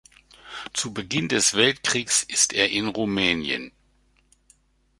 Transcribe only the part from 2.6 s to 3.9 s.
in Rumänien.